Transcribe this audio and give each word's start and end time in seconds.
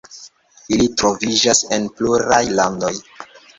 Ili 0.77 0.87
troviĝas 1.01 1.63
en 1.79 1.87
pluraj 2.01 2.43
landoj. 2.61 2.93